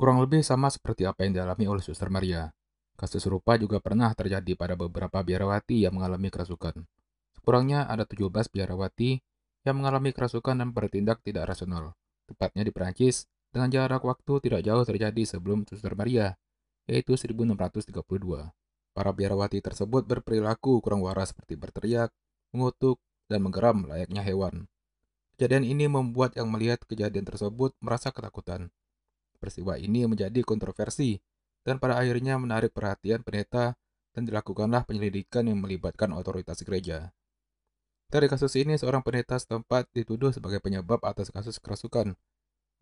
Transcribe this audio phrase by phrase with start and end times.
[0.00, 2.48] Kurang lebih sama seperti apa yang dialami oleh Suster Maria.
[2.96, 6.88] Kasus serupa juga pernah terjadi pada beberapa biarawati yang mengalami kerasukan.
[7.36, 9.20] Sekurangnya ada 17 biarawati
[9.68, 11.92] yang mengalami kerasukan dan bertindak tidak rasional,
[12.24, 16.32] tepatnya di Perancis, dengan jarak waktu tidak jauh terjadi sebelum Suster Maria,
[16.88, 17.92] yaitu 1632.
[18.96, 22.08] Para biarawati tersebut berperilaku kurang waras seperti berteriak,
[22.56, 22.96] mengutuk,
[23.28, 24.64] dan menggeram layaknya hewan.
[25.36, 28.72] Kejadian ini membuat yang melihat kejadian tersebut merasa ketakutan.
[29.40, 31.16] Peristiwa ini menjadi kontroversi
[31.64, 33.72] dan pada akhirnya menarik perhatian pendeta
[34.12, 37.16] dan dilakukanlah penyelidikan yang melibatkan otoritas gereja.
[38.10, 42.18] Dari kasus ini, seorang pendeta setempat dituduh sebagai penyebab atas kasus kerasukan.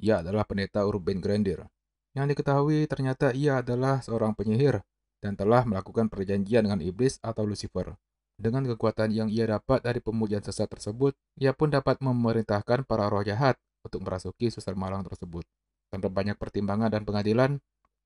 [0.01, 1.69] Ia adalah pendeta Urban Grandir.
[2.17, 4.81] Yang diketahui ternyata ia adalah seorang penyihir
[5.21, 7.95] dan telah melakukan perjanjian dengan iblis atau Lucifer.
[8.39, 13.27] Dengan kekuatan yang ia dapat dari pemujian sesat tersebut, ia pun dapat memerintahkan para roh
[13.27, 15.45] jahat untuk merasuki suster malang tersebut.
[15.89, 17.61] Tanpa banyak pertimbangan dan pengadilan,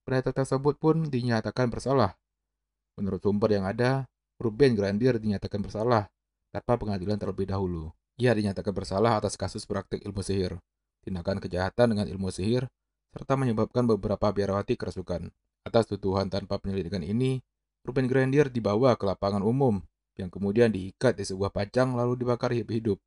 [0.06, 2.14] pendeta tersebut pun dinyatakan bersalah.
[2.98, 4.06] Menurut sumber yang ada,
[4.39, 6.11] Ruben Grandir dinyatakan bersalah
[6.52, 7.91] tanpa pengadilan terlebih dahulu.
[8.20, 10.61] Ia dinyatakan bersalah atas kasus praktik ilmu sihir,
[11.02, 12.69] tindakan kejahatan dengan ilmu sihir,
[13.11, 15.33] serta menyebabkan beberapa biarawati kerasukan.
[15.62, 17.41] Atas tuduhan tanpa penyelidikan ini,
[17.83, 19.83] Ruben Grandir dibawa ke lapangan umum
[20.19, 23.00] yang kemudian diikat di sebuah pajang lalu dibakar hidup-hidup.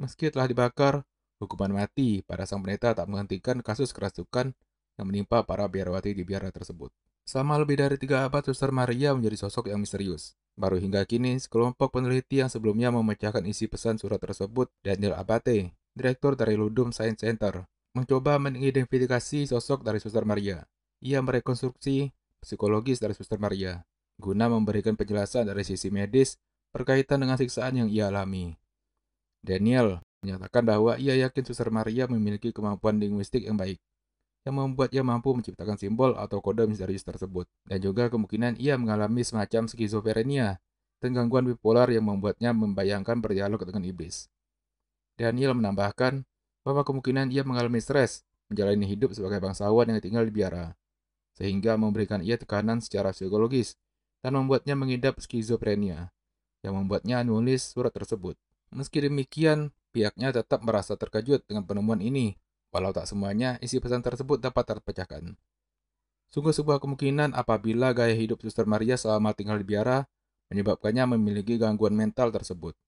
[0.00, 1.04] Meski telah dibakar,
[1.40, 4.52] hukuman mati pada sang pendeta tak menghentikan kasus kerasukan
[5.00, 6.92] yang menimpa para biarawati di biara tersebut.
[7.24, 10.36] Selama lebih dari tiga abad, Suster Maria menjadi sosok yang misterius.
[10.58, 16.36] Baru hingga kini, sekelompok peneliti yang sebelumnya memecahkan isi pesan surat tersebut, Daniel Abate, direktur
[16.36, 17.64] dari Ludum Science Center,
[17.96, 20.66] mencoba mengidentifikasi sosok dari Suster Maria.
[21.00, 22.12] Ia merekonstruksi
[22.44, 23.80] psikologis dari Suster Maria,
[24.20, 26.36] guna memberikan penjelasan dari sisi medis
[26.76, 28.52] berkaitan dengan siksaan yang ia alami.
[29.40, 33.80] Daniel menyatakan bahwa ia yakin Suster Maria memiliki kemampuan linguistik yang baik,
[34.44, 39.20] yang membuat ia mampu menciptakan simbol atau kode misterius tersebut, dan juga kemungkinan ia mengalami
[39.24, 40.60] semacam skizofrenia
[41.00, 44.28] dan gangguan bipolar yang membuatnya membayangkan berdialog dengan iblis.
[45.16, 46.24] Daniel menambahkan
[46.64, 50.76] bahwa kemungkinan ia mengalami stres menjalani hidup sebagai bangsawan yang tinggal di biara,
[51.36, 53.76] sehingga memberikan ia tekanan secara psikologis
[54.20, 56.12] dan membuatnya mengidap skizofrenia,
[56.60, 58.36] yang membuatnya menulis surat tersebut.
[58.70, 62.38] Meski demikian, pihaknya tetap merasa terkejut dengan penemuan ini,
[62.70, 65.34] walau tak semuanya isi pesan tersebut dapat terpecahkan.
[66.30, 70.06] Sungguh sebuah kemungkinan apabila gaya hidup Suster Maria selama tinggal di biara
[70.54, 72.78] menyebabkannya memiliki gangguan mental tersebut.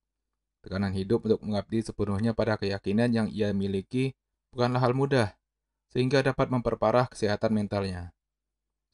[0.62, 4.14] Tekanan hidup untuk mengabdi sepenuhnya pada keyakinan yang ia miliki
[4.54, 5.34] bukanlah hal mudah,
[5.90, 8.14] sehingga dapat memperparah kesehatan mentalnya.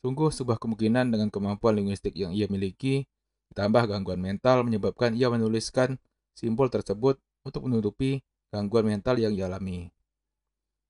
[0.01, 3.05] Sungguh sebuah kemungkinan dengan kemampuan linguistik yang ia miliki,
[3.53, 6.01] ditambah gangguan mental menyebabkan ia menuliskan
[6.33, 8.21] simbol tersebut untuk menutupi
[8.53, 9.89] gangguan mental yang ia alami.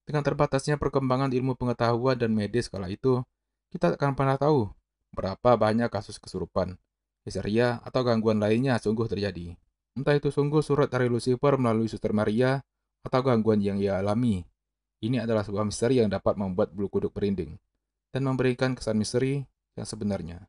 [0.09, 3.21] Dengan terbatasnya perkembangan ilmu pengetahuan dan medis kala itu,
[3.69, 4.73] kita akan pernah tahu
[5.13, 6.81] berapa banyak kasus kesurupan,
[7.29, 9.53] histeria, atau gangguan lainnya sungguh terjadi.
[9.93, 12.63] Entah itu sungguh surat dari Lucifer melalui Suster Maria
[13.05, 14.47] atau gangguan yang ia alami.
[14.99, 17.55] Ini adalah sebuah misteri yang dapat membuat bulu kuduk merinding
[18.11, 19.47] dan memberikan kesan misteri
[19.79, 20.49] yang sebenarnya.